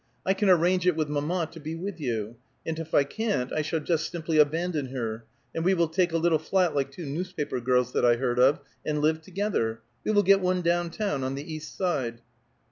I 0.25 0.33
can 0.33 0.49
arrange 0.49 0.87
it 0.87 0.95
with 0.95 1.09
mamma 1.09 1.47
to 1.51 1.59
be 1.59 1.75
with 1.75 1.99
you; 1.99 2.35
and 2.65 2.79
if 2.79 2.91
I 2.91 3.03
can't 3.03 3.53
I 3.53 3.61
shall 3.61 3.79
just 3.81 4.09
simply 4.09 4.39
abandon 4.39 4.87
her, 4.87 5.25
and 5.53 5.63
we 5.63 5.75
will 5.75 5.87
take 5.89 6.11
a 6.11 6.17
little 6.17 6.39
flat 6.39 6.73
like 6.73 6.91
two 6.91 7.05
newspaper 7.05 7.59
girls 7.61 7.93
that 7.93 8.03
I 8.03 8.15
heard 8.15 8.39
of, 8.39 8.61
and 8.83 8.99
live 8.99 9.21
together. 9.21 9.81
We 10.03 10.11
will 10.11 10.23
get 10.23 10.41
one 10.41 10.63
down 10.63 10.89
town, 10.89 11.23
on 11.23 11.35
the 11.35 11.43
East 11.53 11.77
Side." 11.77 12.21